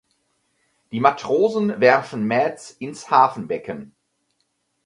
[0.91, 3.93] Die Matrosen werfen Mads ins Hafenbecken.